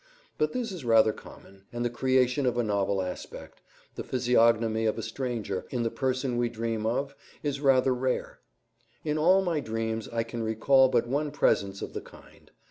But 0.39 0.51
this 0.53 0.71
is 0.71 0.83
rather 0.83 1.13
common, 1.13 1.65
and 1.71 1.85
the 1.85 1.89
creation 1.91 2.47
of 2.47 2.57
a 2.57 2.63
novel 2.63 3.03
aspect, 3.03 3.61
the 3.93 4.03
physiognomy 4.03 4.87
of 4.87 4.97
a 4.97 5.03
stranger, 5.03 5.63
in 5.69 5.83
the 5.83 5.91
person 5.91 6.37
we 6.37 6.49
dream 6.49 6.87
of, 6.87 7.13
is 7.43 7.61
rather 7.61 7.93
rare. 7.93 8.39
In 9.05 9.19
all 9.19 9.43
my 9.43 9.59
dreams 9.59 10.09
I 10.09 10.23
can 10.23 10.41
recall 10.41 10.89
but 10.89 11.05
one 11.05 11.29
presence 11.29 11.83
of 11.83 11.93
the 11.93 12.01
kind. 12.01 12.49